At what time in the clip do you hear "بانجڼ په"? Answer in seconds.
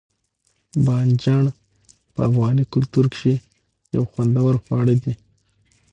0.85-2.19